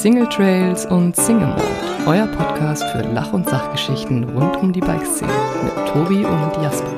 Single 0.00 0.30
Trails 0.30 0.86
und 0.86 1.14
Single 1.14 1.48
Mode, 1.48 1.62
euer 2.06 2.26
Podcast 2.28 2.82
für 2.84 3.02
Lach- 3.02 3.34
und 3.34 3.46
Sachgeschichten 3.46 4.24
rund 4.30 4.56
um 4.56 4.72
die 4.72 4.80
Bikeszene 4.80 5.30
mit 5.62 5.74
Tobi 5.88 6.24
und 6.24 6.62
Jasper. 6.62 6.90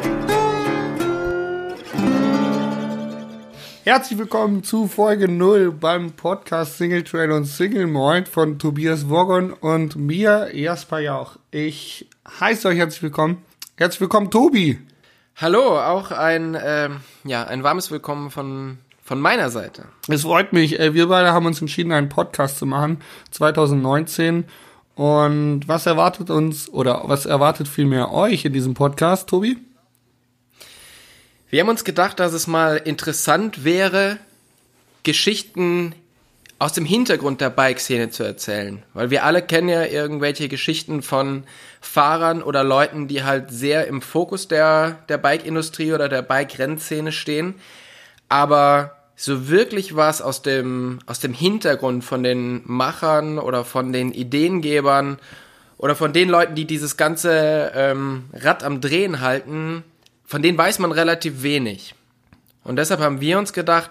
Herzlich 3.83 4.21
willkommen 4.21 4.63
zu 4.63 4.87
Folge 4.87 5.27
0 5.27 5.73
beim 5.73 6.13
Podcast 6.13 6.79
Single 6.79 7.03
Trail 7.03 7.33
und 7.33 7.47
Single 7.47 7.89
Mode 7.89 8.27
von 8.27 8.61
Tobias 8.61 9.09
Wogon 9.09 9.53
und 9.53 9.97
mir, 9.97 10.51
Jasper 10.55 11.01
Jauch. 11.01 11.39
Ich 11.51 12.09
heiße 12.39 12.69
euch 12.69 12.79
herzlich 12.79 13.03
willkommen. 13.03 13.43
Herzlich 13.77 14.03
willkommen, 14.03 14.31
Tobi. 14.31 14.79
Hallo, 15.35 15.81
auch 15.81 16.13
ein, 16.13 16.57
ähm, 16.65 17.01
ja, 17.25 17.43
ein 17.43 17.65
warmes 17.65 17.91
Willkommen 17.91 18.31
von 18.31 18.79
von 19.13 19.21
meiner 19.21 19.51
Seite. 19.51 19.85
Es 20.09 20.23
freut 20.23 20.55
mich. 20.55 20.81
Äh, 20.81 20.95
wir 20.95 21.07
beide 21.09 21.33
haben 21.33 21.45
uns 21.45 21.61
entschieden, 21.61 21.93
einen 21.93 22.09
Podcast 22.09 22.57
zu 22.57 22.65
machen, 22.65 23.03
2019. 23.31 24.45
Und 24.95 25.69
was 25.69 25.85
erwartet 25.85 26.31
uns 26.31 26.71
oder 26.71 27.03
was 27.05 27.27
erwartet 27.27 27.69
vielmehr 27.69 28.11
euch 28.11 28.47
in 28.47 28.55
diesem 28.55 28.73
Podcast, 28.73 29.29
Tobi? 29.29 29.59
Wir 31.51 31.61
haben 31.61 31.69
uns 31.69 31.85
gedacht, 31.85 32.21
dass 32.21 32.33
es 32.33 32.47
mal 32.47 32.79
interessant 32.79 33.65
wäre, 33.65 34.17
Geschichten 35.03 35.95
aus 36.59 36.73
dem 36.73 36.87
Hintergrund 36.87 37.43
der 37.43 37.51
Bike-Szene 37.51 38.09
zu 38.09 38.23
erzählen. 38.23 38.83
Weil 38.95 39.11
wir 39.11 39.25
alle 39.25 39.43
kennen 39.43 39.69
ja 39.69 39.85
irgendwelche 39.85 40.49
Geschichten 40.49 41.03
von 41.03 41.45
Fahrern 41.83 42.43
oder 42.43 42.65
Leuten, 42.65 43.09
die 43.09 43.25
halt 43.25 43.51
sehr 43.51 43.89
im 43.89 44.01
Fokus 44.01 44.49
der, 44.49 45.01
der 45.11 45.19
Bike-Industrie 45.19 45.93
oder 45.93 46.09
der 46.09 46.23
Bike-Rennszene 46.23 47.13
stehen 47.13 47.57
aber 48.33 49.02
so 49.17 49.49
wirklich 49.49 49.95
was 49.95 50.23
aus 50.23 50.43
dem, 50.43 50.99
aus 51.07 51.21
dem 51.21 51.33
Hintergrund 51.33 52.05
von 52.05 52.23
den 52.23 52.63
Machern 52.65 53.39
oder 53.39 53.65
von 53.65 53.93
den 53.93 54.13
Ideengebern 54.13 55.19
oder 55.79 55.95
von 55.95 56.13
den 56.13 56.29
Leuten, 56.29 56.55
die 56.55 56.65
dieses 56.65 56.97
ganze 56.97 57.73
ähm, 57.75 58.25
Rad 58.33 58.65
am 58.65 58.81
Drehen 58.81 59.21
halten, 59.21 59.85
von 60.25 60.43
denen 60.43 60.57
weiß 60.57 60.79
man 60.79 60.93
relativ 60.93 61.43
wenig. 61.43 61.95
Und 62.65 62.77
deshalb 62.77 63.01
haben 63.01 63.21
wir 63.21 63.39
uns 63.39 63.53
gedacht, 63.53 63.91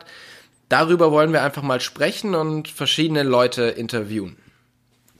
darüber 0.70 1.12
wollen 1.12 1.34
wir 1.34 1.44
einfach 1.44 1.64
mal 1.64 1.82
sprechen 1.82 2.36
und 2.36 2.68
verschiedene 2.68 3.24
Leute 3.24 3.64
interviewen. 3.64 4.38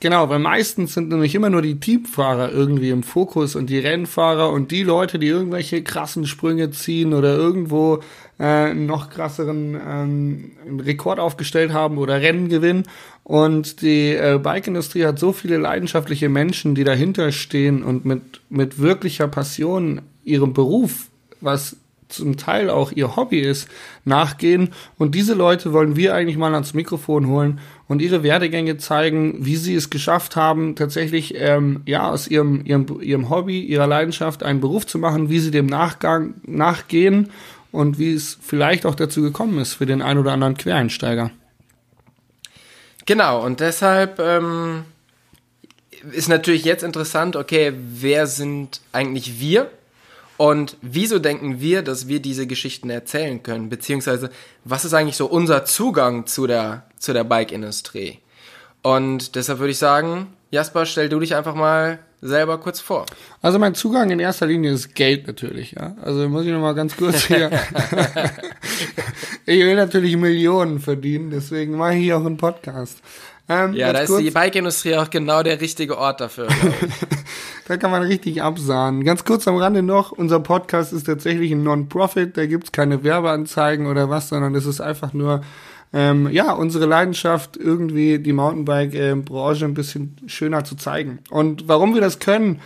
Genau, 0.02 0.28
weil 0.28 0.40
meistens 0.40 0.94
sind 0.94 1.10
nämlich 1.10 1.32
immer 1.36 1.48
nur 1.48 1.62
die 1.62 1.78
Teamfahrer 1.78 2.50
irgendwie 2.50 2.90
im 2.90 3.04
Fokus 3.04 3.54
und 3.54 3.70
die 3.70 3.78
Rennfahrer 3.78 4.50
und 4.50 4.72
die 4.72 4.82
Leute, 4.82 5.20
die 5.20 5.28
irgendwelche 5.28 5.84
krassen 5.84 6.26
Sprünge 6.26 6.72
ziehen 6.72 7.14
oder 7.14 7.36
irgendwo 7.36 8.00
äh, 8.40 8.74
noch 8.74 9.10
krasseren 9.10 9.80
ähm, 9.80 10.50
Rekord 10.80 11.20
aufgestellt 11.20 11.72
haben 11.72 11.98
oder 11.98 12.20
Rennen 12.20 12.48
gewinnen. 12.48 12.82
Und 13.22 13.80
die 13.80 14.12
äh, 14.16 14.40
Bike-Industrie 14.42 15.04
hat 15.04 15.20
so 15.20 15.32
viele 15.32 15.56
leidenschaftliche 15.56 16.28
Menschen, 16.28 16.74
die 16.74 16.82
dahinter 16.82 17.30
stehen 17.30 17.84
und 17.84 18.04
mit, 18.04 18.40
mit 18.50 18.80
wirklicher 18.80 19.28
Passion 19.28 20.02
ihrem 20.24 20.52
Beruf, 20.52 21.10
was 21.40 21.76
zum 22.12 22.36
Teil 22.36 22.70
auch 22.70 22.92
ihr 22.92 23.16
Hobby 23.16 23.40
ist, 23.40 23.68
nachgehen. 24.04 24.70
Und 24.98 25.14
diese 25.14 25.34
Leute 25.34 25.72
wollen 25.72 25.96
wir 25.96 26.14
eigentlich 26.14 26.36
mal 26.36 26.54
ans 26.54 26.74
Mikrofon 26.74 27.26
holen 27.28 27.60
und 27.88 28.00
ihre 28.02 28.22
Werdegänge 28.22 28.76
zeigen, 28.78 29.44
wie 29.44 29.56
sie 29.56 29.74
es 29.74 29.90
geschafft 29.90 30.36
haben, 30.36 30.76
tatsächlich 30.76 31.34
ähm, 31.36 31.82
ja 31.86 32.10
aus 32.10 32.28
ihrem, 32.28 32.64
ihrem, 32.64 33.00
ihrem 33.00 33.30
Hobby, 33.30 33.60
ihrer 33.60 33.86
Leidenschaft 33.86 34.42
einen 34.42 34.60
Beruf 34.60 34.86
zu 34.86 34.98
machen, 34.98 35.30
wie 35.30 35.40
sie 35.40 35.50
dem 35.50 35.66
Nachgang, 35.66 36.34
nachgehen 36.46 37.30
und 37.70 37.98
wie 37.98 38.12
es 38.12 38.38
vielleicht 38.40 38.86
auch 38.86 38.94
dazu 38.94 39.22
gekommen 39.22 39.58
ist 39.58 39.74
für 39.74 39.86
den 39.86 40.02
ein 40.02 40.18
oder 40.18 40.32
anderen 40.32 40.56
Quereinsteiger. 40.56 41.30
Genau, 43.06 43.44
und 43.44 43.60
deshalb 43.60 44.20
ähm, 44.20 44.84
ist 46.12 46.28
natürlich 46.28 46.64
jetzt 46.64 46.84
interessant, 46.84 47.36
okay, 47.36 47.72
wer 47.76 48.26
sind 48.26 48.80
eigentlich 48.92 49.40
wir? 49.40 49.70
Und 50.42 50.76
wieso 50.82 51.20
denken 51.20 51.60
wir, 51.60 51.82
dass 51.82 52.08
wir 52.08 52.18
diese 52.18 52.48
Geschichten 52.48 52.90
erzählen 52.90 53.44
können? 53.44 53.68
Beziehungsweise, 53.68 54.28
was 54.64 54.84
ist 54.84 54.92
eigentlich 54.92 55.16
so 55.16 55.26
unser 55.26 55.64
Zugang 55.64 56.26
zu 56.26 56.48
der, 56.48 56.82
zu 56.98 57.12
der 57.12 57.22
Bike-Industrie? 57.22 58.18
Und 58.82 59.36
deshalb 59.36 59.60
würde 59.60 59.70
ich 59.70 59.78
sagen, 59.78 60.32
Jasper, 60.50 60.84
stell 60.84 61.08
du 61.08 61.20
dich 61.20 61.36
einfach 61.36 61.54
mal 61.54 62.00
selber 62.20 62.58
kurz 62.58 62.80
vor. 62.80 63.06
Also 63.40 63.60
mein 63.60 63.76
Zugang 63.76 64.10
in 64.10 64.18
erster 64.18 64.46
Linie 64.46 64.72
ist 64.72 64.96
Geld 64.96 65.28
natürlich, 65.28 65.76
ja. 65.78 65.94
Also 66.02 66.28
muss 66.28 66.44
ich 66.44 66.50
nochmal 66.50 66.74
ganz 66.74 66.96
kurz 66.96 67.26
hier. 67.26 67.48
ich 69.46 69.60
will 69.60 69.76
natürlich 69.76 70.16
Millionen 70.16 70.80
verdienen, 70.80 71.30
deswegen 71.30 71.76
mache 71.76 71.94
ich 71.94 72.02
hier 72.02 72.16
auch 72.16 72.26
einen 72.26 72.36
Podcast. 72.36 73.00
Ähm, 73.48 73.74
ja, 73.74 73.92
da 73.92 74.00
ist 74.00 74.16
die 74.16 74.30
Bike-Industrie 74.30 74.96
auch 74.96 75.10
genau 75.10 75.42
der 75.42 75.60
richtige 75.60 75.98
Ort 75.98 76.20
dafür. 76.20 76.48
da 77.68 77.76
kann 77.76 77.90
man 77.90 78.02
richtig 78.02 78.42
absahen. 78.42 79.04
Ganz 79.04 79.24
kurz 79.24 79.48
am 79.48 79.56
Rande 79.56 79.82
noch, 79.82 80.12
unser 80.12 80.40
Podcast 80.40 80.92
ist 80.92 81.04
tatsächlich 81.04 81.52
ein 81.52 81.62
Non-Profit, 81.62 82.36
da 82.36 82.46
gibt's 82.46 82.72
keine 82.72 83.02
Werbeanzeigen 83.02 83.86
oder 83.86 84.08
was, 84.08 84.28
sondern 84.28 84.54
es 84.54 84.66
ist 84.66 84.80
einfach 84.80 85.12
nur 85.12 85.42
ähm, 85.92 86.30
ja, 86.30 86.52
unsere 86.52 86.86
Leidenschaft, 86.86 87.56
irgendwie 87.56 88.18
die 88.18 88.32
Mountainbike-Branche 88.32 89.64
ein 89.64 89.74
bisschen 89.74 90.16
schöner 90.26 90.64
zu 90.64 90.76
zeigen. 90.76 91.18
Und 91.30 91.68
warum 91.68 91.94
wir 91.94 92.00
das 92.00 92.18
können, 92.18 92.60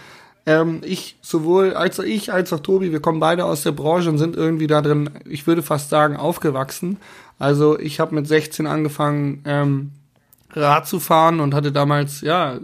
ähm, 0.47 0.81
ich 0.84 1.19
sowohl 1.22 1.75
als 1.75 1.98
auch 1.98 2.04
ich 2.04 2.32
als 2.32 2.53
auch 2.53 2.60
Tobi, 2.60 2.93
wir 2.93 3.00
kommen 3.00 3.19
beide 3.19 3.44
aus 3.44 3.62
der 3.62 3.72
Branche 3.72 4.08
und 4.08 4.19
sind 4.19 4.37
irgendwie 4.37 4.69
da 4.69 4.81
drin, 4.81 5.10
ich 5.28 5.47
würde 5.47 5.62
fast 5.62 5.91
sagen, 5.91 6.16
aufgewachsen. 6.16 6.98
Also 7.38 7.78
ich 7.78 7.98
habe 7.98 8.14
mit 8.14 8.28
16 8.28 8.66
angefangen, 8.66 9.43
ähm, 9.44 9.91
Rad 10.56 10.89
zu 10.89 10.99
fahren 11.00 11.41
und 11.41 11.55
hatte 11.55 11.72
damals, 11.72 12.22
ja, 12.22 12.59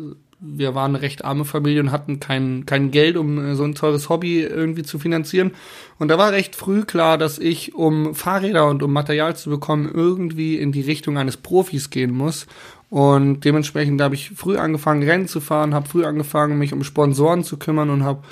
wir 0.44 0.74
waren 0.74 0.96
eine 0.96 1.02
recht 1.02 1.24
arme 1.24 1.44
Familie 1.44 1.80
und 1.80 1.92
hatten 1.92 2.18
kein, 2.18 2.66
kein 2.66 2.90
Geld, 2.90 3.16
um 3.16 3.38
äh, 3.38 3.54
so 3.54 3.62
ein 3.62 3.74
teures 3.74 4.08
Hobby 4.08 4.42
irgendwie 4.42 4.82
zu 4.82 4.98
finanzieren. 4.98 5.52
Und 5.98 6.08
da 6.08 6.18
war 6.18 6.32
recht 6.32 6.56
früh 6.56 6.82
klar, 6.84 7.16
dass 7.16 7.38
ich, 7.38 7.74
um 7.74 8.14
Fahrräder 8.14 8.68
und 8.68 8.82
um 8.82 8.92
Material 8.92 9.36
zu 9.36 9.50
bekommen, 9.50 9.90
irgendwie 9.92 10.56
in 10.56 10.72
die 10.72 10.80
Richtung 10.80 11.16
eines 11.16 11.36
Profis 11.36 11.90
gehen 11.90 12.12
muss. 12.12 12.46
Und 12.90 13.44
dementsprechend 13.44 14.02
habe 14.02 14.16
ich 14.16 14.30
früh 14.30 14.56
angefangen, 14.56 15.02
Rennen 15.02 15.28
zu 15.28 15.40
fahren, 15.40 15.74
habe 15.74 15.88
früh 15.88 16.04
angefangen, 16.04 16.58
mich 16.58 16.72
um 16.72 16.84
Sponsoren 16.84 17.44
zu 17.44 17.56
kümmern 17.56 17.88
und 17.88 18.02
habe 18.02 18.22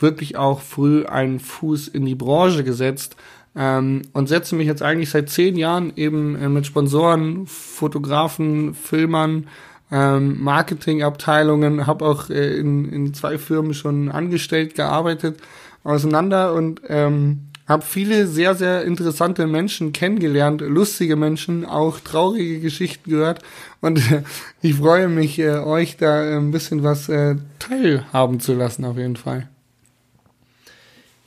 wirklich 0.00 0.36
auch 0.36 0.60
früh 0.60 1.06
einen 1.06 1.38
Fuß 1.38 1.88
in 1.88 2.04
die 2.04 2.16
Branche 2.16 2.64
gesetzt. 2.64 3.16
Ähm, 3.54 4.02
und 4.12 4.28
setze 4.28 4.54
mich 4.54 4.66
jetzt 4.66 4.82
eigentlich 4.82 5.10
seit 5.10 5.28
zehn 5.28 5.56
Jahren 5.56 5.92
eben 5.96 6.36
äh, 6.36 6.48
mit 6.48 6.66
Sponsoren, 6.66 7.46
Fotografen, 7.46 8.74
Filmern, 8.74 9.46
ähm, 9.90 10.42
Marketingabteilungen, 10.42 11.86
habe 11.86 12.06
auch 12.06 12.30
äh, 12.30 12.56
in, 12.56 12.90
in 12.90 13.14
zwei 13.14 13.36
Firmen 13.36 13.74
schon 13.74 14.10
angestellt 14.10 14.74
gearbeitet, 14.74 15.38
auseinander 15.84 16.54
und 16.54 16.80
ähm, 16.88 17.48
habe 17.68 17.82
viele 17.82 18.26
sehr, 18.26 18.54
sehr 18.54 18.84
interessante 18.84 19.46
Menschen 19.46 19.92
kennengelernt, 19.92 20.62
lustige 20.62 21.16
Menschen, 21.16 21.64
auch 21.64 22.00
traurige 22.00 22.60
Geschichten 22.60 23.10
gehört 23.10 23.42
und 23.80 23.98
äh, 24.10 24.22
ich 24.62 24.76
freue 24.76 25.08
mich, 25.08 25.38
äh, 25.38 25.58
euch 25.58 25.98
da 25.98 26.38
ein 26.38 26.52
bisschen 26.52 26.82
was 26.82 27.10
äh, 27.10 27.36
teilhaben 27.58 28.40
zu 28.40 28.54
lassen 28.54 28.86
auf 28.86 28.96
jeden 28.96 29.16
Fall. 29.16 29.48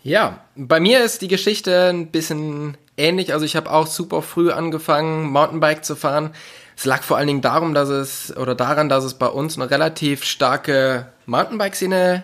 Ja, 0.05 0.41
bei 0.55 0.79
mir 0.79 1.03
ist 1.03 1.23
die 1.23 1.27
Geschichte 1.27 1.89
ein 1.89 2.11
bisschen 2.11 2.77
ähnlich. 2.95 3.33
Also 3.33 3.43
ich 3.43 3.55
habe 3.55 3.71
auch 3.71 3.87
super 3.87 4.21
früh 4.21 4.51
angefangen, 4.51 5.31
Mountainbike 5.31 5.83
zu 5.83 5.95
fahren. 5.95 6.29
Es 6.77 6.85
lag 6.85 7.01
vor 7.01 7.17
allen 7.17 7.25
Dingen 7.25 7.41
darum, 7.41 7.73
dass 7.73 7.89
es 7.89 8.37
oder 8.37 8.53
daran, 8.53 8.87
dass 8.87 9.03
es 9.03 9.15
bei 9.15 9.25
uns 9.25 9.57
eine 9.57 9.71
relativ 9.71 10.23
starke 10.23 11.07
Mountainbike-Szene 11.25 12.23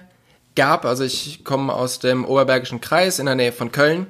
gab. 0.56 0.86
Also 0.86 1.04
ich 1.04 1.44
komme 1.44 1.74
aus 1.74 1.98
dem 1.98 2.24
Oberbergischen 2.24 2.82
Kreis 2.82 3.18
in 3.18 3.26
der 3.26 3.34
Nähe 3.34 3.52
von 3.52 3.72
Köln. 3.72 4.06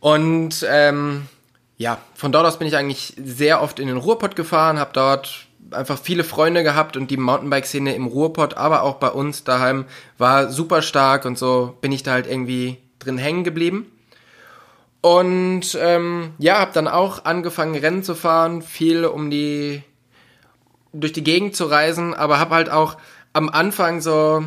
Und 0.00 0.66
ähm, 0.68 1.28
ja, 1.76 1.98
von 2.16 2.32
dort 2.32 2.44
aus 2.44 2.58
bin 2.58 2.66
ich 2.66 2.76
eigentlich 2.76 3.14
sehr 3.24 3.62
oft 3.62 3.78
in 3.78 3.86
den 3.86 3.98
Ruhrpott 3.98 4.34
gefahren, 4.34 4.80
habe 4.80 4.90
dort 4.94 5.46
einfach 5.70 5.98
viele 5.98 6.24
Freunde 6.24 6.62
gehabt 6.62 6.96
und 6.96 7.10
die 7.10 7.16
Mountainbike-Szene 7.16 7.94
im 7.94 8.06
Ruhrpott, 8.06 8.54
aber 8.54 8.82
auch 8.82 8.96
bei 8.96 9.08
uns 9.08 9.44
daheim 9.44 9.84
war 10.16 10.50
super 10.50 10.82
stark 10.82 11.24
und 11.24 11.38
so 11.38 11.76
bin 11.80 11.92
ich 11.92 12.02
da 12.02 12.12
halt 12.12 12.26
irgendwie 12.26 12.78
drin 12.98 13.18
hängen 13.18 13.44
geblieben. 13.44 13.90
Und 15.00 15.78
ähm, 15.80 16.32
ja, 16.38 16.58
habe 16.58 16.72
dann 16.72 16.88
auch 16.88 17.24
angefangen 17.24 17.76
Rennen 17.76 18.02
zu 18.02 18.14
fahren, 18.14 18.62
viel 18.62 19.04
um 19.04 19.30
die 19.30 19.82
durch 20.92 21.12
die 21.12 21.22
Gegend 21.22 21.54
zu 21.54 21.66
reisen, 21.66 22.14
aber 22.14 22.38
habe 22.38 22.54
halt 22.54 22.70
auch 22.70 22.96
am 23.32 23.48
Anfang 23.48 24.00
so 24.00 24.44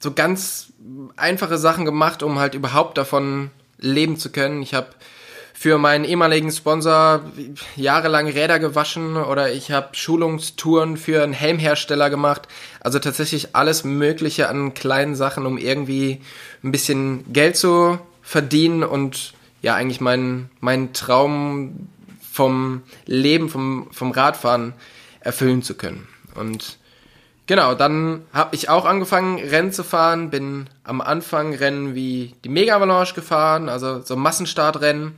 so 0.00 0.12
ganz 0.12 0.72
einfache 1.16 1.56
Sachen 1.56 1.86
gemacht, 1.86 2.22
um 2.22 2.38
halt 2.38 2.54
überhaupt 2.54 2.98
davon 2.98 3.50
leben 3.78 4.18
zu 4.18 4.30
können. 4.30 4.60
Ich 4.62 4.74
habe 4.74 4.88
für 5.56 5.78
meinen 5.78 6.04
ehemaligen 6.04 6.50
Sponsor 6.50 7.22
jahrelang 7.76 8.28
Räder 8.28 8.58
gewaschen 8.58 9.16
oder 9.16 9.52
ich 9.52 9.70
habe 9.70 9.94
Schulungstouren 9.96 10.96
für 10.96 11.22
einen 11.22 11.32
Helmhersteller 11.32 12.10
gemacht. 12.10 12.48
Also 12.80 12.98
tatsächlich 12.98 13.54
alles 13.54 13.84
Mögliche 13.84 14.48
an 14.48 14.74
kleinen 14.74 15.14
Sachen, 15.14 15.46
um 15.46 15.56
irgendwie 15.56 16.20
ein 16.64 16.72
bisschen 16.72 17.32
Geld 17.32 17.56
zu 17.56 18.00
verdienen 18.20 18.82
und 18.82 19.32
ja 19.62 19.76
eigentlich 19.76 20.00
meinen 20.00 20.50
meinen 20.60 20.92
Traum 20.92 21.88
vom 22.30 22.82
Leben, 23.06 23.48
vom, 23.48 23.88
vom 23.92 24.10
Radfahren 24.10 24.74
erfüllen 25.20 25.62
zu 25.62 25.76
können. 25.76 26.08
Und 26.34 26.78
genau, 27.46 27.74
dann 27.74 28.22
habe 28.32 28.56
ich 28.56 28.68
auch 28.68 28.86
angefangen, 28.86 29.38
Rennen 29.38 29.70
zu 29.70 29.84
fahren, 29.84 30.30
bin 30.30 30.68
am 30.82 31.00
Anfang 31.00 31.54
Rennen 31.54 31.94
wie 31.94 32.34
die 32.44 32.48
Mega 32.48 32.74
Avalanche 32.74 33.14
gefahren, 33.14 33.68
also 33.68 34.02
so 34.02 34.16
Massenstartrennen. 34.16 35.14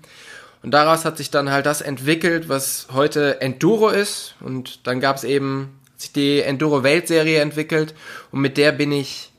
Und 0.66 0.72
daraus 0.72 1.04
hat 1.04 1.16
sich 1.16 1.30
dann 1.30 1.52
halt 1.52 1.64
das 1.64 1.80
entwickelt, 1.80 2.48
was 2.48 2.88
heute 2.92 3.40
Enduro 3.40 3.88
ist. 3.88 4.34
Und 4.40 4.84
dann 4.88 4.98
gab 4.98 5.14
es 5.14 5.22
eben 5.22 5.78
sich 5.96 6.10
die 6.10 6.40
Enduro 6.40 6.82
Weltserie 6.82 7.40
entwickelt 7.40 7.94
und 8.32 8.40
mit 8.40 8.56
der 8.56 8.72
bin 8.72 8.90
ich 8.90 9.30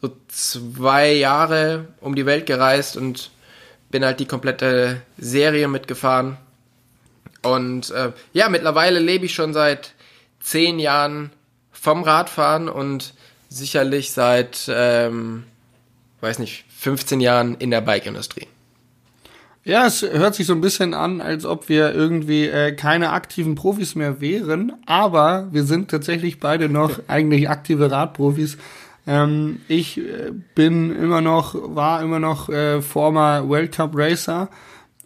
so 0.00 0.12
zwei 0.28 1.12
Jahre 1.12 1.88
um 2.00 2.14
die 2.14 2.24
Welt 2.24 2.46
gereist 2.46 2.96
und 2.96 3.32
bin 3.90 4.04
halt 4.04 4.20
die 4.20 4.26
komplette 4.26 5.02
Serie 5.18 5.66
mitgefahren. 5.66 6.36
Und 7.42 7.90
äh, 7.90 8.12
ja, 8.32 8.48
mittlerweile 8.48 9.00
lebe 9.00 9.26
ich 9.26 9.34
schon 9.34 9.54
seit 9.54 9.92
zehn 10.38 10.78
Jahren 10.78 11.32
vom 11.72 12.04
Radfahren 12.04 12.68
und 12.68 13.12
sicherlich 13.48 14.12
seit, 14.12 14.66
ähm, 14.68 15.42
weiß 16.20 16.38
nicht, 16.38 16.64
15 16.78 17.20
Jahren 17.20 17.56
in 17.56 17.72
der 17.72 17.80
Bike-Industrie. 17.80 18.46
Ja, 19.66 19.84
es 19.84 20.02
hört 20.02 20.36
sich 20.36 20.46
so 20.46 20.52
ein 20.52 20.60
bisschen 20.60 20.94
an, 20.94 21.20
als 21.20 21.44
ob 21.44 21.68
wir 21.68 21.92
irgendwie 21.92 22.46
äh, 22.46 22.70
keine 22.70 23.10
aktiven 23.10 23.56
Profis 23.56 23.96
mehr 23.96 24.20
wären, 24.20 24.74
aber 24.86 25.48
wir 25.50 25.64
sind 25.64 25.90
tatsächlich 25.90 26.38
beide 26.38 26.68
noch 26.68 27.00
eigentlich 27.08 27.50
aktive 27.50 27.90
Radprofis. 27.90 28.58
Ähm, 29.08 29.58
ich 29.66 29.98
äh, 29.98 30.30
bin 30.54 30.94
immer 30.94 31.20
noch, 31.20 31.56
war 31.74 32.00
immer 32.00 32.20
noch 32.20 32.48
äh, 32.48 32.80
former 32.80 33.48
World 33.48 33.72
Cup 33.72 33.90
Racer 33.96 34.50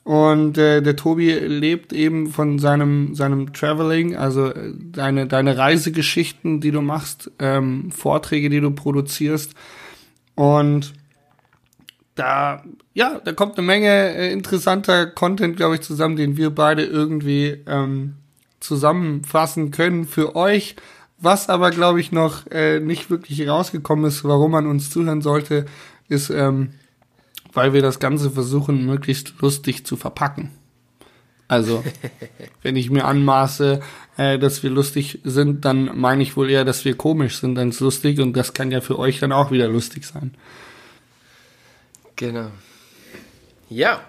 und 0.05 0.59
äh, 0.59 0.83
der 0.83 0.95
Tobi 0.95 1.33
lebt 1.33 1.95
eben 1.95 2.29
von 2.29 2.59
seinem 2.59 3.15
seinem 3.15 3.55
Traveling, 3.55 4.15
also 4.15 4.49
äh, 4.49 4.75
deine 4.93 5.27
deine 5.27 5.57
Reisegeschichten, 5.57 6.61
die 6.61 6.71
du 6.71 6.83
machst, 6.83 7.31
ähm, 7.39 7.91
Vorträge, 7.93 8.51
die 8.51 8.61
du 8.61 8.73
produzierst 8.73 9.55
und 10.35 10.93
da 12.21 12.63
ja, 12.93 13.21
da 13.25 13.33
kommt 13.33 13.57
eine 13.57 13.67
Menge 13.67 14.15
äh, 14.15 14.33
interessanter 14.33 15.07
Content, 15.07 15.57
glaube 15.57 15.77
ich, 15.77 15.81
zusammen, 15.81 16.17
den 16.17 16.37
wir 16.37 16.51
beide 16.51 16.85
irgendwie 16.85 17.63
ähm, 17.67 18.17
zusammenfassen 18.59 19.71
können 19.71 20.07
für 20.07 20.37
euch. 20.37 20.77
Was 21.19 21.49
aber, 21.49 21.71
glaube 21.71 22.01
ich, 22.01 22.13
noch 22.13 22.47
äh, 22.51 22.81
nicht 22.81 23.11
wirklich 23.11 23.47
rausgekommen 23.47 24.07
ist, 24.07 24.25
warum 24.25 24.53
man 24.53 24.67
uns 24.67 24.91
zuhören 24.91 25.23
sollte, 25.23 25.67
ist, 26.09 26.31
ähm, 26.31 26.71
weil 27.53 27.73
wir 27.73 27.83
das 27.83 28.01
Ganze 28.01 28.31
versuchen, 28.31 28.87
möglichst 28.87 29.35
lustig 29.41 29.87
zu 29.87 29.97
verpacken. 29.97 30.51
Also, 31.47 31.85
wenn 32.63 32.77
ich 32.77 32.91
mir 32.91 33.05
anmaße, 33.05 33.81
äh, 34.17 34.39
dass 34.39 34.63
wir 34.63 34.71
lustig 34.71 35.21
sind, 35.25 35.65
dann 35.65 35.99
meine 35.99 36.23
ich 36.23 36.37
wohl 36.37 36.51
eher, 36.51 36.65
dass 36.65 36.85
wir 36.85 36.97
komisch 36.97 37.39
sind 37.39 37.59
als 37.59 37.81
lustig 37.81 38.19
und 38.21 38.37
das 38.37 38.53
kann 38.53 38.71
ja 38.71 38.81
für 38.81 38.99
euch 38.99 39.21
dann 39.21 39.33
auch 39.33 39.51
wieder 39.51 39.69
lustig 39.69 40.05
sein. 40.07 40.35
Genau. 42.21 42.51
Ja. 43.71 44.03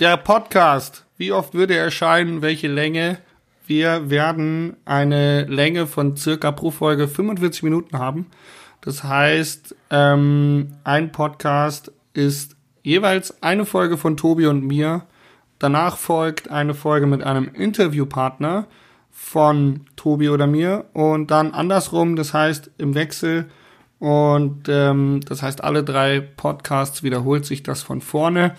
Der 0.00 0.18
Podcast, 0.18 1.06
wie 1.16 1.32
oft 1.32 1.54
würde 1.54 1.74
er 1.74 1.84
erscheinen, 1.84 2.42
welche 2.42 2.68
Länge? 2.68 3.20
Wir 3.66 4.10
werden 4.10 4.76
eine 4.84 5.44
Länge 5.44 5.86
von 5.86 6.14
circa 6.14 6.52
pro 6.52 6.70
Folge 6.70 7.08
45 7.08 7.62
Minuten 7.62 7.98
haben. 7.98 8.26
Das 8.82 9.02
heißt, 9.02 9.74
ähm, 9.88 10.74
ein 10.84 11.10
Podcast 11.10 11.90
ist 12.12 12.54
jeweils 12.82 13.42
eine 13.42 13.64
Folge 13.64 13.96
von 13.96 14.18
Tobi 14.18 14.46
und 14.46 14.66
mir. 14.66 15.06
Danach 15.58 15.96
folgt 15.96 16.50
eine 16.50 16.74
Folge 16.74 17.06
mit 17.06 17.22
einem 17.22 17.48
Interviewpartner 17.54 18.66
von 19.10 19.86
Tobi 19.96 20.28
oder 20.28 20.46
mir 20.46 20.84
und 20.92 21.30
dann 21.30 21.52
andersrum, 21.52 22.14
das 22.14 22.34
heißt 22.34 22.72
im 22.76 22.94
Wechsel. 22.94 23.48
Und 24.02 24.68
ähm, 24.68 25.20
das 25.28 25.42
heißt, 25.42 25.62
alle 25.62 25.84
drei 25.84 26.18
Podcasts 26.18 27.04
wiederholt 27.04 27.46
sich 27.46 27.62
das 27.62 27.82
von 27.82 28.00
vorne. 28.00 28.56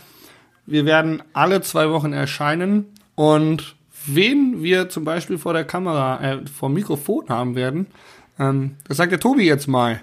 Wir 0.65 0.85
werden 0.85 1.21
alle 1.33 1.59
zwei 1.59 1.89
Wochen 1.89 2.13
erscheinen 2.13 2.85
und 3.15 3.75
wen 4.05 4.63
wir 4.63 4.87
zum 4.87 5.03
Beispiel 5.03 5.37
vor 5.37 5.51
der 5.51 5.65
Kamera, 5.65 6.21
äh, 6.23 6.47
vor 6.47 6.69
dem 6.69 6.75
Mikrofon 6.75 7.27
haben 7.27 7.57
werden, 7.57 7.87
ähm, 8.39 8.77
das 8.87 8.95
sagt 8.95 9.11
der 9.11 9.19
Tobi 9.19 9.43
jetzt 9.43 9.67
mal. 9.67 9.99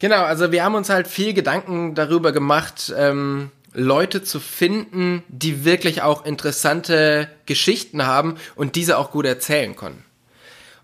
Genau, 0.00 0.22
also 0.22 0.52
wir 0.52 0.62
haben 0.62 0.74
uns 0.74 0.90
halt 0.90 1.08
viel 1.08 1.32
Gedanken 1.32 1.94
darüber 1.94 2.32
gemacht, 2.32 2.92
ähm, 2.94 3.50
Leute 3.72 4.22
zu 4.22 4.38
finden, 4.38 5.22
die 5.28 5.64
wirklich 5.64 6.02
auch 6.02 6.26
interessante 6.26 7.30
Geschichten 7.46 8.04
haben 8.04 8.34
und 8.54 8.76
diese 8.76 8.98
auch 8.98 9.10
gut 9.10 9.24
erzählen 9.24 9.76
können. 9.76 10.04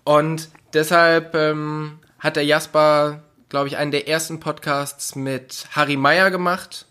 Und 0.05 0.49
deshalb 0.73 1.35
ähm, 1.35 1.99
hat 2.27 2.37
der 2.37 2.45
Jasper, 2.45 3.23
glaube 3.49 3.69
ich, 3.69 3.77
einen 3.77 3.93
der 3.93 4.09
ersten 4.09 4.41
Podcasts 4.41 5.15
mit 5.15 5.69
Harry 5.71 5.97
Meyer 5.97 6.31
gemacht 6.31 6.87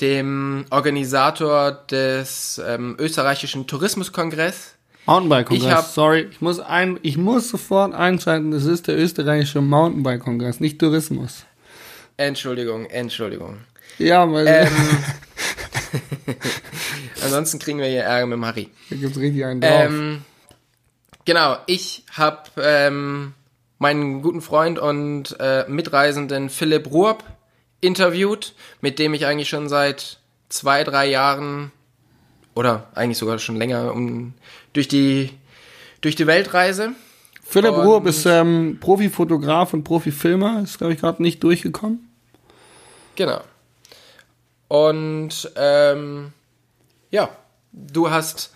dem 0.00 0.64
Organisator 0.70 1.70
des 1.70 2.60
ähm, 2.66 2.96
österreichischen 2.98 3.68
Tourismuskongress. 3.68 4.74
Mountainbike-Kongress, 5.06 5.94
sorry, 5.94 6.28
ich 6.28 6.40
muss 6.40 6.58
ein, 6.58 6.98
ich 7.02 7.16
muss 7.16 7.50
sofort 7.50 7.94
einschalten, 7.94 8.50
das 8.50 8.64
ist 8.64 8.88
der 8.88 8.98
österreichische 8.98 9.60
Mountainbike-Kongress, 9.60 10.58
nicht 10.58 10.80
Tourismus. 10.80 11.44
Entschuldigung, 12.16 12.86
Entschuldigung. 12.86 13.58
Ja, 13.98 14.28
weil. 14.28 14.48
Ähm, 14.48 14.72
ansonsten 17.22 17.60
kriegen 17.60 17.78
wir 17.78 17.86
hier 17.86 18.02
Ärger 18.02 18.26
mit 18.26 18.38
dem 18.38 18.44
Harry. 18.46 18.70
Da 18.90 18.96
gibt's 18.96 19.18
richtig 19.18 19.44
einen 19.44 19.60
drauf. 19.60 19.84
Ähm, 19.84 20.22
genau, 21.24 21.58
ich 21.66 22.02
habe 22.10 22.50
ähm, 22.56 23.34
meinen 23.78 24.22
guten 24.22 24.40
Freund 24.40 24.78
und 24.78 25.36
äh, 25.40 25.64
Mitreisenden 25.68 26.50
Philipp 26.50 26.90
Ruob 26.90 27.24
interviewt, 27.80 28.54
mit 28.80 28.98
dem 28.98 29.14
ich 29.14 29.26
eigentlich 29.26 29.48
schon 29.48 29.68
seit 29.68 30.18
zwei, 30.48 30.84
drei 30.84 31.06
Jahren 31.06 31.72
oder 32.54 32.88
eigentlich 32.94 33.18
sogar 33.18 33.38
schon 33.38 33.56
länger 33.56 33.92
um, 33.92 34.34
durch 34.72 34.88
die 34.88 35.30
durch 36.00 36.16
die 36.16 36.26
Welt 36.26 36.54
reise. 36.54 36.92
Philipp 37.42 37.74
Ruhr 37.74 38.04
ist 38.06 38.26
ähm, 38.26 38.78
Profifotograf 38.80 39.74
und 39.74 39.84
Profifilmer, 39.84 40.62
ist 40.62 40.78
glaube 40.78 40.94
ich 40.94 41.00
gerade 41.00 41.22
nicht 41.22 41.42
durchgekommen. 41.42 42.08
Genau. 43.16 43.40
Und 44.68 45.52
ähm, 45.56 46.32
ja, 47.10 47.28
du 47.72 48.10
hast 48.10 48.52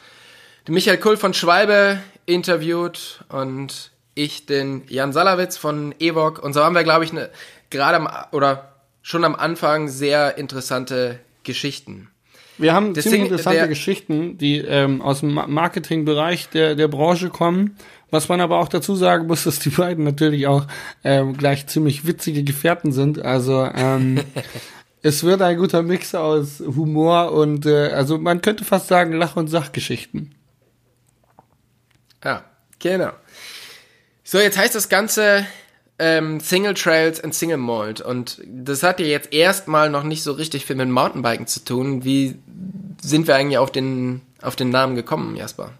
Michael 0.69 0.98
Kull 0.98 1.17
von 1.17 1.32
Schwalbe 1.32 2.01
interviewt 2.27 3.25
und 3.29 3.91
ich 4.19 4.46
den 4.46 4.82
Jan 4.89 5.13
Salawitz 5.13 5.56
von 5.56 5.94
Evok. 6.01 6.43
Und 6.43 6.53
so 6.53 6.63
haben 6.63 6.75
wir, 6.75 6.84
glaube 6.84 7.05
ich, 7.05 7.13
ne, 7.13 7.31
gerade 7.70 7.96
am, 7.96 8.08
oder 8.32 8.72
schon 9.03 9.25
am 9.25 9.34
Anfang 9.34 9.89
sehr 9.89 10.37
interessante 10.37 11.20
Geschichten. 11.44 12.10
Wir 12.58 12.75
haben 12.75 12.93
Deswegen, 12.93 13.13
ziemlich 13.13 13.31
interessante 13.31 13.58
der, 13.58 13.69
Geschichten, 13.69 14.37
die 14.37 14.58
ähm, 14.58 15.01
aus 15.01 15.20
dem 15.20 15.34
Marketingbereich 15.34 16.48
der, 16.48 16.75
der 16.75 16.89
Branche 16.89 17.31
kommen. 17.31 17.77
Was 18.10 18.29
man 18.29 18.41
aber 18.41 18.58
auch 18.58 18.69
dazu 18.69 18.96
sagen 18.96 19.29
muss, 19.29 19.44
dass 19.44 19.60
die 19.60 19.70
beiden 19.70 20.05
natürlich 20.05 20.46
auch 20.46 20.67
ähm, 21.05 21.37
gleich 21.37 21.67
ziemlich 21.69 22.06
witzige 22.06 22.43
Gefährten 22.43 22.91
sind. 22.91 23.25
Also 23.25 23.65
ähm, 23.72 24.20
es 25.03 25.22
wird 25.22 25.41
ein 25.43 25.56
guter 25.56 25.82
Mix 25.82 26.17
aus 26.17 26.60
Humor 26.60 27.32
und 27.32 27.67
äh, 27.67 27.91
also 27.91 28.19
man 28.19 28.43
könnte 28.43 28.65
fast 28.65 28.89
sagen 28.89 29.13
Lach- 29.13 29.37
und 29.37 29.46
Sachgeschichten. 29.46 30.34
Ja, 32.25 32.44
genau. 32.81 33.13
So, 34.31 34.37
jetzt 34.39 34.58
heißt 34.58 34.75
das 34.75 34.91
Ganze 34.91 35.47
ähm, 35.99 36.39
Single 36.39 36.75
Trails 36.75 37.19
und 37.19 37.35
Single 37.35 37.56
Mold. 37.56 38.03
Und 38.03 38.43
das 38.47 38.82
hat 38.82 39.01
ja 39.01 39.06
jetzt 39.06 39.32
erstmal 39.32 39.89
noch 39.89 40.03
nicht 40.03 40.23
so 40.23 40.32
richtig 40.32 40.67
viel 40.67 40.77
mit 40.77 40.91
Mountainbiken 40.91 41.47
zu 41.47 41.65
tun. 41.65 42.05
Wie 42.05 42.35
sind 43.01 43.27
wir 43.27 43.37
eigentlich 43.37 43.56
auf 43.56 43.73
den, 43.73 44.20
auf 44.43 44.55
den 44.55 44.69
Namen 44.69 44.97
gekommen, 44.97 45.35
Jasper? 45.35 45.70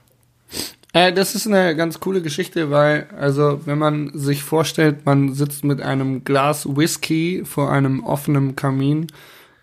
Äh, 0.95 1.13
das 1.13 1.35
ist 1.35 1.47
eine 1.47 1.77
ganz 1.77 2.01
coole 2.01 2.23
Geschichte, 2.23 2.71
weil, 2.71 3.09
also, 3.21 3.61
wenn 3.67 3.77
man 3.77 4.13
sich 4.15 4.43
vorstellt, 4.43 5.05
man 5.05 5.35
sitzt 5.35 5.63
mit 5.63 5.83
einem 5.83 6.25
Glas 6.25 6.75
Whisky 6.75 7.43
vor 7.45 7.71
einem 7.71 8.03
offenen 8.03 8.57
Kamin 8.57 9.09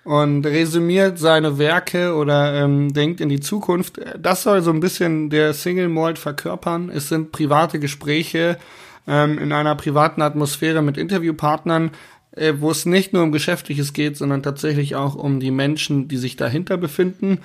und 0.05 0.45
resümiert 0.45 1.17
seine 1.17 1.57
Werke 1.57 2.13
oder 2.13 2.53
ähm, 2.53 2.93
denkt 2.93 3.19
in 3.19 3.27
die 3.27 3.39
Zukunft. 3.39 4.00
Das 4.17 4.43
soll 4.43 4.62
so 4.62 4.69
ein 4.69 4.79
bisschen 4.79 5.31
der 5.31 5.53
Single 5.53 5.89
Mold 5.89 6.19
verkörpern. 6.19 6.91
Es 6.91 7.09
sind 7.09 7.31
private 7.31 7.79
Gespräche 7.79 8.57
ähm, 9.07 9.39
in 9.39 9.51
einer 9.51 9.75
privaten 9.75 10.21
Atmosphäre 10.21 10.83
mit 10.83 10.97
Interviewpartnern, 10.97 11.89
äh, 12.31 12.53
wo 12.59 12.69
es 12.69 12.85
nicht 12.85 13.13
nur 13.13 13.24
um 13.24 13.31
Geschäftliches 13.31 13.93
geht, 13.93 14.15
sondern 14.15 14.43
tatsächlich 14.43 14.95
auch 14.95 15.15
um 15.15 15.39
die 15.39 15.51
Menschen, 15.51 16.07
die 16.07 16.17
sich 16.17 16.35
dahinter 16.35 16.77
befinden. 16.77 17.39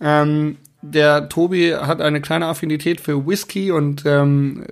Ähm, 0.00 0.56
der 0.82 1.28
Tobi 1.28 1.74
hat 1.74 2.00
eine 2.00 2.20
kleine 2.20 2.46
Affinität 2.46 3.00
für 3.00 3.26
Whisky 3.26 3.72
und 3.72 4.04
ähm, 4.06 4.64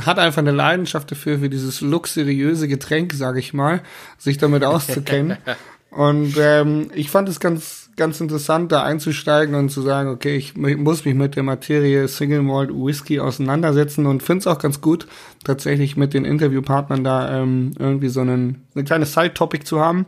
hat 0.00 0.18
einfach 0.20 0.38
eine 0.38 0.52
Leidenschaft 0.52 1.10
dafür, 1.10 1.40
für 1.40 1.50
dieses 1.50 1.80
luxuriöse 1.80 2.66
Getränk, 2.68 3.12
sage 3.12 3.40
ich 3.40 3.52
mal, 3.52 3.82
sich 4.18 4.38
damit 4.38 4.64
auszukennen. 4.64 5.36
und 5.90 6.34
ähm, 6.38 6.90
ich 6.94 7.10
fand 7.10 7.28
es 7.28 7.40
ganz 7.40 7.88
ganz 7.98 8.20
interessant, 8.20 8.72
da 8.72 8.84
einzusteigen 8.84 9.54
und 9.54 9.68
zu 9.68 9.82
sagen, 9.82 10.08
okay, 10.08 10.36
ich 10.36 10.56
muss 10.56 11.04
mich 11.04 11.14
mit 11.14 11.36
der 11.36 11.42
Materie 11.42 12.08
Single 12.08 12.42
Malt 12.42 12.70
Whisky 12.72 13.20
auseinandersetzen 13.20 14.06
und 14.06 14.22
finde 14.22 14.40
es 14.40 14.46
auch 14.46 14.58
ganz 14.58 14.80
gut, 14.80 15.06
tatsächlich 15.44 15.98
mit 15.98 16.14
den 16.14 16.24
Interviewpartnern 16.24 17.04
da 17.04 17.42
ähm, 17.42 17.72
irgendwie 17.78 18.08
so 18.08 18.20
einen, 18.22 18.62
ein 18.74 18.86
kleines 18.86 19.12
Side-Topic 19.12 19.64
zu 19.64 19.80
haben. 19.80 20.06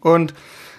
Und 0.00 0.32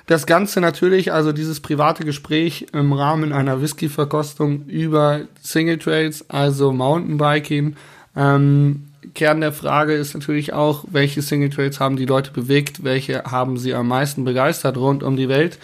das 0.07 0.25
Ganze 0.25 0.61
natürlich, 0.61 1.13
also 1.13 1.31
dieses 1.31 1.59
private 1.59 2.03
Gespräch 2.05 2.67
im 2.73 2.91
Rahmen 2.93 3.33
einer 3.33 3.61
Whisky-Verkostung 3.61 4.65
über 4.65 5.21
Single 5.41 5.77
Trails, 5.77 6.25
also 6.29 6.71
Mountainbiking. 6.71 7.75
Ähm, 8.15 8.87
Kern 9.13 9.41
der 9.41 9.51
Frage 9.51 9.93
ist 9.93 10.13
natürlich 10.13 10.53
auch, 10.53 10.85
welche 10.89 11.21
Single 11.21 11.49
Trails 11.49 11.79
haben 11.79 11.95
die 11.95 12.05
Leute 12.05 12.31
bewegt, 12.31 12.83
welche 12.83 13.23
haben 13.23 13.57
sie 13.57 13.73
am 13.73 13.87
meisten 13.87 14.23
begeistert 14.23 14.77
rund 14.77 15.03
um 15.03 15.17
die 15.17 15.29
Welt. 15.29 15.57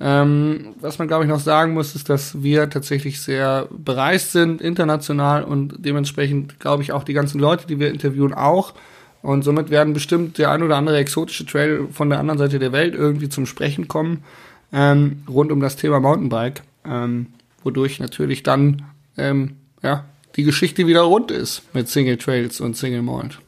Ähm, 0.00 0.74
was 0.80 0.98
man, 0.98 1.08
glaube 1.08 1.24
ich, 1.24 1.30
noch 1.30 1.40
sagen 1.40 1.74
muss, 1.74 1.94
ist, 1.94 2.08
dass 2.08 2.42
wir 2.42 2.70
tatsächlich 2.70 3.20
sehr 3.20 3.68
bereist 3.70 4.32
sind, 4.32 4.62
international 4.62 5.44
und 5.44 5.74
dementsprechend, 5.78 6.58
glaube 6.58 6.82
ich, 6.82 6.92
auch 6.92 7.04
die 7.04 7.12
ganzen 7.12 7.38
Leute, 7.38 7.66
die 7.66 7.78
wir 7.78 7.90
interviewen, 7.90 8.32
auch. 8.32 8.72
Und 9.22 9.44
somit 9.44 9.68
werden 9.68 9.92
bestimmt 9.92 10.38
der 10.38 10.50
ein 10.50 10.62
oder 10.62 10.76
andere 10.76 10.96
exotische 10.96 11.44
Trail 11.44 11.86
von 11.92 12.08
der 12.08 12.18
anderen 12.18 12.38
Seite 12.38 12.58
der 12.58 12.72
Welt 12.72 12.94
irgendwie 12.94 13.28
zum 13.28 13.44
Sprechen 13.44 13.86
kommen, 13.86 14.24
ähm, 14.72 15.22
rund 15.28 15.52
um 15.52 15.60
das 15.60 15.76
Thema 15.76 16.00
Mountainbike, 16.00 16.62
ähm, 16.86 17.26
wodurch 17.62 18.00
natürlich 18.00 18.42
dann 18.42 18.86
ähm, 19.18 19.56
ja, 19.82 20.06
die 20.36 20.44
Geschichte 20.44 20.86
wieder 20.86 21.02
rund 21.02 21.30
ist 21.30 21.62
mit 21.74 21.88
Single 21.88 22.16
Trails 22.16 22.60
und 22.60 22.76
Single 22.76 23.02
Malt. 23.02 23.38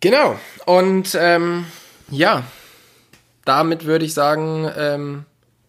Genau. 0.00 0.38
Und 0.66 1.16
ähm, 1.18 1.66
ja, 2.10 2.44
damit 3.44 3.84
würde 3.84 4.04
ich 4.04 4.14
sagen, 4.14 4.70
ähm, 4.76 5.24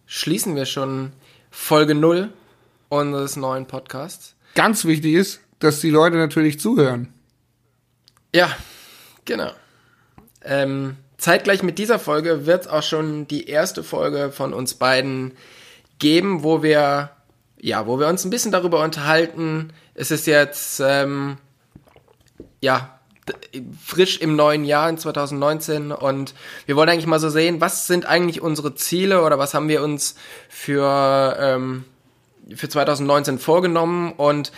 schließen 0.06 0.54
wir 0.54 0.66
schon 0.66 1.12
Folge 1.50 1.94
0 1.94 2.32
unseres 2.88 3.36
neuen 3.36 3.66
Podcasts. 3.66 4.34
Ganz 4.54 4.84
wichtig 4.84 5.14
ist, 5.14 5.40
dass 5.58 5.80
die 5.80 5.90
Leute 5.90 6.16
natürlich 6.16 6.60
zuhören. 6.60 7.12
Ja, 8.34 8.54
genau. 9.24 9.52
Ähm, 10.42 10.96
zeitgleich 11.18 11.62
mit 11.62 11.78
dieser 11.78 11.98
Folge 11.98 12.46
wird 12.46 12.62
es 12.62 12.68
auch 12.68 12.82
schon 12.82 13.26
die 13.26 13.48
erste 13.48 13.82
Folge 13.82 14.30
von 14.32 14.52
uns 14.52 14.74
beiden 14.74 15.32
geben, 15.98 16.42
wo 16.42 16.62
wir 16.62 17.10
ja, 17.60 17.86
wo 17.86 17.98
wir 17.98 18.08
uns 18.08 18.24
ein 18.24 18.30
bisschen 18.30 18.52
darüber 18.52 18.82
unterhalten. 18.82 19.72
Es 19.94 20.10
ist 20.10 20.26
jetzt 20.26 20.80
ähm, 20.84 21.36
ja 22.60 22.98
frisch 23.84 24.18
im 24.18 24.34
neuen 24.34 24.64
Jahr 24.64 24.88
in 24.88 24.98
2019 24.98 25.92
und 25.92 26.34
wir 26.66 26.76
wollen 26.76 26.88
eigentlich 26.88 27.06
mal 27.06 27.20
so 27.20 27.28
sehen, 27.28 27.60
was 27.60 27.86
sind 27.86 28.06
eigentlich 28.06 28.40
unsere 28.40 28.74
Ziele 28.74 29.22
oder 29.22 29.38
was 29.38 29.54
haben 29.54 29.68
wir 29.68 29.82
uns 29.82 30.16
für 30.48 31.36
ähm, 31.38 31.84
für 32.54 32.68
2019 32.68 33.38
vorgenommen 33.38 34.12
und 34.12 34.50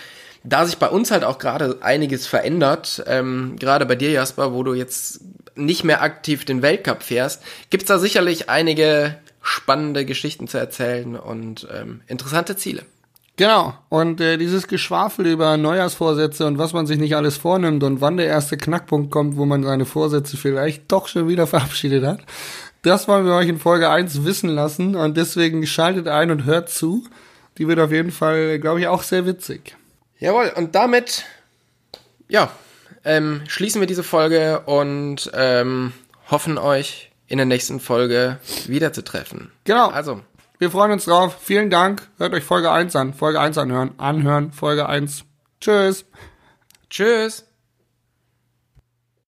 da 0.44 0.64
sich 0.64 0.78
bei 0.78 0.88
uns 0.88 1.10
halt 1.10 1.24
auch 1.24 1.38
gerade 1.38 1.78
einiges 1.82 2.26
verändert, 2.26 3.04
ähm, 3.06 3.56
gerade 3.58 3.86
bei 3.86 3.94
dir, 3.94 4.10
Jasper, 4.10 4.52
wo 4.52 4.62
du 4.62 4.74
jetzt 4.74 5.20
nicht 5.54 5.84
mehr 5.84 6.02
aktiv 6.02 6.44
den 6.44 6.62
Weltcup 6.62 7.02
fährst, 7.02 7.42
gibt's 7.70 7.86
da 7.86 7.98
sicherlich 7.98 8.48
einige 8.48 9.18
spannende 9.42 10.04
Geschichten 10.04 10.48
zu 10.48 10.58
erzählen 10.58 11.16
und 11.16 11.66
ähm, 11.72 12.00
interessante 12.06 12.56
Ziele. 12.56 12.84
Genau. 13.36 13.74
Und 13.88 14.20
äh, 14.20 14.36
dieses 14.36 14.68
Geschwafel 14.68 15.26
über 15.26 15.56
Neujahrsvorsätze 15.56 16.46
und 16.46 16.58
was 16.58 16.72
man 16.72 16.86
sich 16.86 16.98
nicht 16.98 17.16
alles 17.16 17.36
vornimmt 17.36 17.82
und 17.82 18.00
wann 18.00 18.18
der 18.18 18.26
erste 18.26 18.56
Knackpunkt 18.56 19.10
kommt, 19.10 19.36
wo 19.36 19.46
man 19.46 19.64
seine 19.64 19.84
Vorsätze 19.84 20.36
vielleicht 20.36 20.90
doch 20.92 21.08
schon 21.08 21.28
wieder 21.28 21.46
verabschiedet 21.48 22.04
hat, 22.04 22.20
das 22.82 23.08
wollen 23.08 23.24
wir 23.24 23.34
euch 23.34 23.48
in 23.48 23.58
Folge 23.58 23.88
1 23.88 24.24
wissen 24.24 24.50
lassen. 24.50 24.96
Und 24.96 25.16
deswegen 25.16 25.66
schaltet 25.66 26.08
ein 26.08 26.30
und 26.30 26.44
hört 26.44 26.68
zu. 26.68 27.04
Die 27.58 27.68
wird 27.68 27.78
auf 27.78 27.92
jeden 27.92 28.10
Fall, 28.10 28.58
glaube 28.58 28.80
ich, 28.80 28.88
auch 28.88 29.02
sehr 29.02 29.24
witzig. 29.24 29.76
Jawohl, 30.18 30.52
und 30.56 30.74
damit, 30.74 31.24
ja, 32.28 32.50
ähm, 33.04 33.42
schließen 33.46 33.80
wir 33.80 33.86
diese 33.86 34.02
Folge 34.02 34.60
und 34.66 35.30
ähm, 35.34 35.92
hoffen 36.30 36.58
euch 36.58 37.11
in 37.26 37.38
der 37.38 37.46
nächsten 37.46 37.80
Folge 37.80 38.38
wiederzutreffen. 38.66 39.52
Genau. 39.64 39.88
Also. 39.88 40.22
Wir 40.58 40.70
freuen 40.70 40.92
uns 40.92 41.06
drauf. 41.06 41.38
Vielen 41.40 41.70
Dank. 41.70 42.08
Hört 42.18 42.34
euch 42.34 42.44
Folge 42.44 42.70
1 42.70 42.94
an. 42.94 43.14
Folge 43.14 43.40
1 43.40 43.58
anhören. 43.58 43.98
Anhören. 43.98 44.52
Folge 44.52 44.88
1. 44.88 45.24
Tschüss. 45.60 46.04
Tschüss. 46.88 47.46